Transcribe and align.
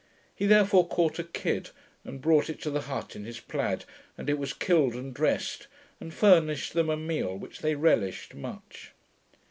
He 0.33 0.47
therefore 0.47 0.87
caught 0.87 1.19
a 1.19 1.23
kid, 1.23 1.69
and 2.03 2.21
brought 2.23 2.49
it 2.49 2.59
to 2.63 2.71
the 2.71 2.81
hut 2.81 3.15
in 3.15 3.23
his 3.23 3.39
plaid, 3.39 3.85
and 4.17 4.31
it 4.31 4.39
was 4.39 4.51
killed 4.51 4.95
and 4.95 5.13
drest, 5.13 5.67
and 5.99 6.11
furnished 6.11 6.73
them 6.73 6.89
a 6.89 6.97
meal 6.97 7.37
which 7.37 7.59
they 7.59 7.75
relished 7.75 8.33
much. 8.33 8.93